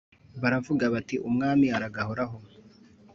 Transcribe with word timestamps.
baravuga 0.41 0.85
bati 0.93 1.15
Umwami 1.29 1.67
aragahoraho 1.77 2.37